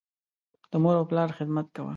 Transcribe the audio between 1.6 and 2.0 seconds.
کوه.